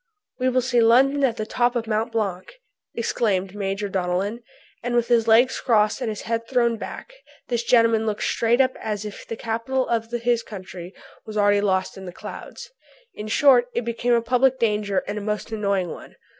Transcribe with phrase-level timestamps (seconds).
[0.39, 2.55] "We will see London at the top of Mount Blanc,"
[2.95, 4.41] exclaimed Major Donellan.
[4.81, 7.13] And with his legs crossed and his head thrown back
[7.49, 10.95] this gentleman looked straight up as if the capital of his country
[11.27, 12.71] was already lost in the clouds.
[13.13, 16.15] In short, it became a public danger and a most annoying one.